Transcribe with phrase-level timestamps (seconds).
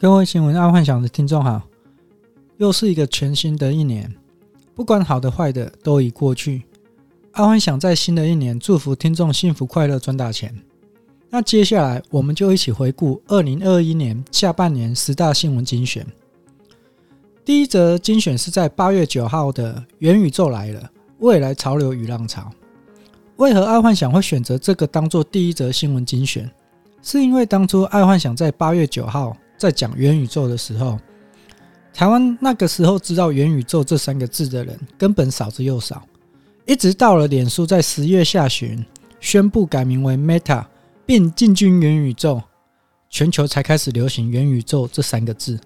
[0.00, 1.60] 各位新闻爱幻想的听众好，
[2.56, 4.10] 又是一个全新的一年，
[4.74, 6.62] 不管好的坏的都已过去。
[7.32, 10.58] 爱幻想在新的一年祝福听众幸福快乐赚大钱。
[11.28, 16.06] 那接下来我们就一起回顾二零二一年下半年十大新闻精选。
[17.44, 22.50] 第一则精选是在八月九号的元宇宙来了，未来潮流与浪潮。
[23.36, 26.50] 为何爱幻想会选择这个当做第一则新闻精选？
[27.02, 29.36] 是因为当初爱幻想在八月九号。
[29.60, 30.98] 在讲元宇宙的时候，
[31.92, 36.02] 台湾那个时候知道元宇宙这三个字的人根本少之又少，
[36.64, 38.82] 一直到了脸书在十月下旬
[39.20, 40.64] 宣布改名为 Meta，
[41.04, 42.42] 并进军元宇宙，
[43.10, 45.60] 全球才开始流行元宇宙这三个字。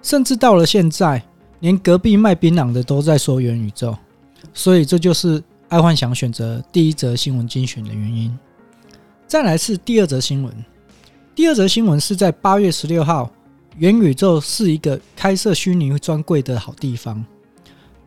[0.00, 1.20] 甚至到了现在，
[1.58, 3.96] 连隔壁卖槟榔的都在说元宇宙，
[4.52, 8.38] 所以这就是爱幻想选择第一则新闻精选的原因。
[9.26, 10.54] 再来是第二则新闻。
[11.34, 13.28] 第二则新闻是在八月十六号，
[13.78, 17.24] 元宇宙是一个开设虚拟专柜的好地方。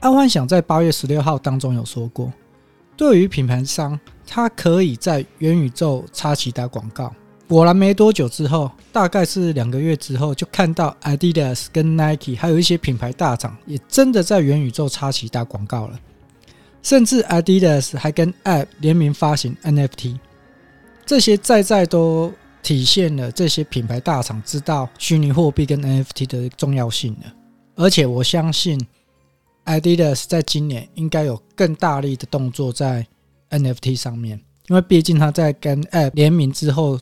[0.00, 2.30] 爱幻想在八月十六号当中有说过，
[2.98, 7.10] 对于品牌商，他可以在元宇宙插旗打广告。
[7.48, 15.98] 果然没多久之后，大概是两个月之后，就看到 Adidas 跟 Nike 还有一些品牌大厂也真的在元宇宙插旗打广告了，
[16.82, 20.18] 甚至 Adidas 还跟 App 联名发行 NFT，
[21.06, 22.30] 这些在在都。
[22.64, 27.32] 体现了这些品牌大厂知道虚拟货币跟 NFT 的重要性了，
[27.76, 28.80] 而且我相信
[29.66, 33.06] Adidas 在今年应该有更大力的动作在
[33.50, 36.98] NFT 上面，因为毕竟他在跟 App 联名之后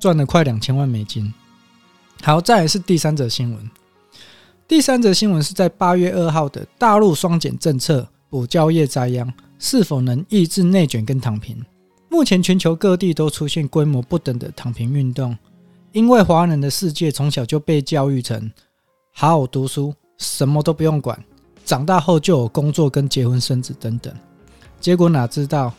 [0.00, 1.32] 赚了快两千万美金。
[2.20, 3.70] 好，再来是第三则新闻。
[4.66, 11.64] 第三则新闻是在八月二号的大陆双减政策，补交业灾殃，是否能抑制内卷跟躺平？
[12.08, 15.36] 目前全球各地都出现规模不等的躺平运动，
[15.92, 18.50] 因为华人的世界从小就被教育成
[19.12, 21.22] 好好读书，什么都不用管，
[21.64, 24.14] 长大后就有工作跟结婚生子等等。
[24.80, 25.72] 结果哪知道，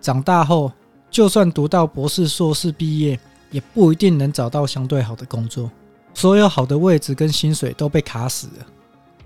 [0.00, 0.70] 长大后
[1.10, 3.18] 就算读到博士硕士毕业，
[3.50, 5.70] 也不一定能找到相对好的工作，
[6.14, 8.66] 所有好的位置跟薪水都被卡死了。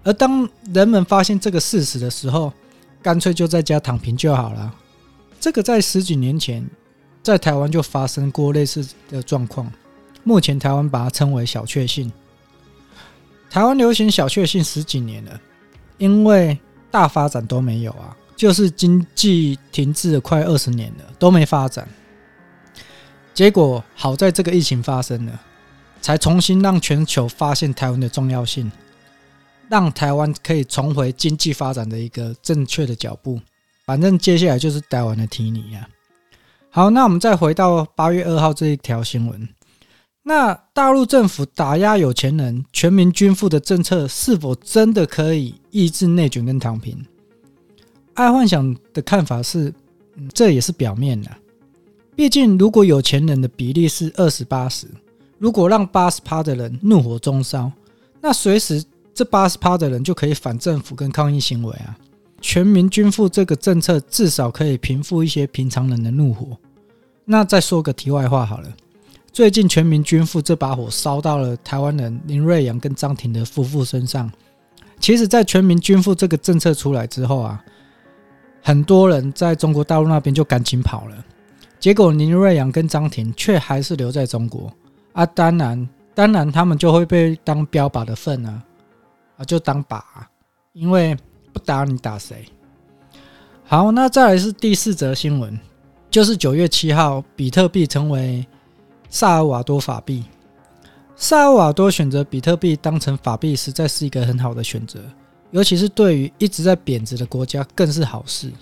[0.04, 2.52] 而当人们发现这个事实的时候，
[3.02, 4.74] 干脆就在家躺平就好了。
[5.38, 6.68] 这个在十几年前，
[7.22, 9.70] 在台湾就发生过类似的状况。
[10.24, 12.10] 目前台湾把它称为“小确幸”。
[13.48, 15.40] 台湾流行“小确幸”十几年了，
[15.98, 16.58] 因为
[16.90, 21.88] 大发展都没有啊，就是经济停滞了快二十年了，都没发展。
[23.32, 25.40] 结果好在这个疫情发生了，
[26.00, 28.70] 才重新让全球发现台湾的重要性，
[29.68, 33.40] 让台湾可以重回经济发展的一个正确的脚步。
[33.86, 35.88] 反正接下来就是台湾的提尼啊。
[36.68, 39.48] 好，那我们再回到八月二号这一条新闻。
[40.24, 47.06] 那大陆政府打压有钱人、全民均富的政策，是否真的可以抑制内卷跟躺平？
[48.14, 49.72] 爱幻想的看法是，
[50.34, 51.30] 这也是表面的。
[52.16, 54.88] 毕竟，如果有钱人的比例是二十八十，
[55.38, 57.70] 如果让八十趴的人怒火中烧，
[58.20, 58.82] 那随时
[59.14, 61.96] 这八十趴的人就可以反政府跟抗议行为啊。
[62.40, 66.56] 全民均富这个政策至少可以平复一些平常人的怒火。
[67.24, 68.68] 那再说个题外话好了，
[69.32, 74.30] 最近全民均富这把火烧到了台湾人林瑞阳跟张庭的夫妇身上。
[75.00, 77.60] 其实，在全民均富这个政策出来之后啊，
[78.62, 81.24] 很多人在中国大陆那边就赶紧跑了，
[81.80, 84.72] 结果林瑞阳跟张庭却还是留在中国
[85.12, 85.26] 啊。
[85.26, 88.62] 当然，当然他们就会被当标靶的份啊，
[89.38, 90.00] 啊，就当靶，
[90.74, 91.16] 因为。
[91.56, 92.44] 不打你打谁？
[93.64, 95.58] 好，那再来是第四则新闻，
[96.10, 98.46] 就是九月七号，比特币成为
[99.08, 100.22] 萨尔瓦多法币。
[101.16, 105.00] 萨尔瓦多选择比特币当成法币，实在是一个很好的选择，
[105.50, 108.52] 尤其是对于一直在贬值的国家更是好事。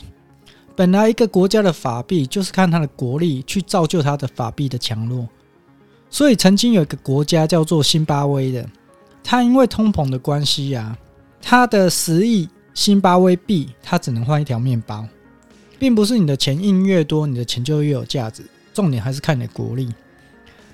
[0.76, 5.28] 本来一个国家的法币就是看它的国力去造就它的法币的强弱，
[6.08, 8.64] 所以曾经有一个国家叫做辛巴威的，
[9.24, 10.96] 它因为通膨的关系呀，
[11.42, 12.48] 它的十亿。
[12.74, 15.06] 辛巴威币，它只能换一条面包，
[15.78, 18.44] 并不是你的钱印越多，你的钱就越有价值。
[18.74, 19.94] 重点还是看你的国力。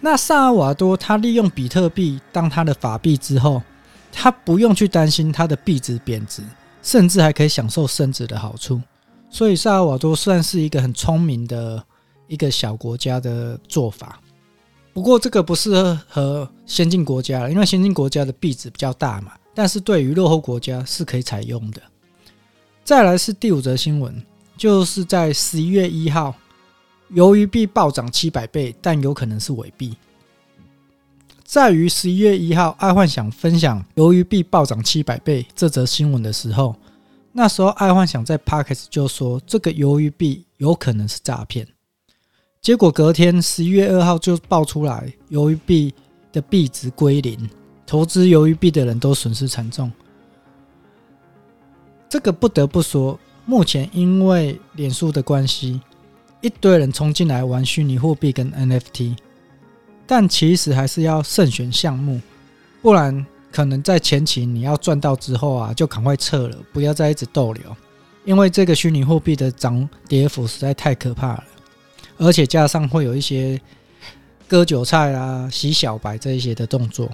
[0.00, 3.62] 那萨尔瓦多，他利用比特币当他的法币之后，
[4.11, 6.43] 他不用去担心他的币值贬值，
[6.82, 8.81] 甚至还可以享受升值的好处。
[9.29, 11.85] 所以，萨尔瓦多算是一个很聪明的
[12.26, 14.19] 一个小国家的做法。
[14.94, 15.70] 不过，这个不适
[16.08, 19.32] 合先进国家了，因为先进国家的币值比较大嘛。
[19.55, 21.82] 但是对于落后国家是可以采用的。
[22.85, 24.23] 再来是第五则新闻，
[24.56, 26.35] 就是在十一月一号，
[27.15, 29.94] 鱿鱼币暴涨七百倍，但有可能是伪币。
[31.44, 36.75] 在于十一月一号，爱幻想分享鱿鱼币暴涨七百倍这则新闻的时候，
[37.32, 41.67] 那时候爱幻想在 Podcast 就说这个鱿鱼币有可能是诈骗。
[42.61, 45.94] 结果隔天十一月二号就爆出来，鱿鱼币
[46.32, 47.49] 的币值归零，
[47.87, 49.91] 投资鱿鱼币的人都损失惨重。
[52.11, 53.17] 这个不得不说，
[53.47, 55.81] 目前因为脸书的关系，
[56.41, 59.17] 一堆人冲进来玩虚拟货币跟 NFT。
[60.09, 62.21] 但其实还是要慎选项目，
[62.83, 67.77] 不然可能在前期你要赚到之后啊，就赶快撤了，不要再一直逗留，
[68.25, 71.45] 因为这个虚拟货币的涨跌幅实在太可怕了，
[72.19, 73.61] 而且加上会有一些
[74.49, 77.09] 割韭菜啊、洗小白这一些的动作。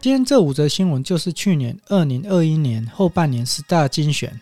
[0.00, 4.40] 今天这五则新闻就是去年二零二一年后半年十大精选，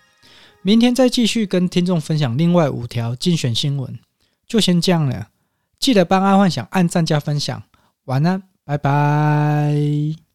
[0.62, 3.98] 明天再继续跟听众分享另外五条精选新闻，
[4.46, 5.28] 就先这样了。
[5.78, 7.62] 记得帮阿幻想按赞加分享。
[8.04, 10.25] 晚安，拜拜。